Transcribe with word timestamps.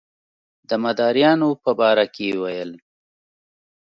د 0.69 0.71
مداریانو 0.83 1.49
په 1.63 1.71
باره 1.79 2.05
کې 2.13 2.25
یې 2.31 2.37
ویل. 2.41 2.71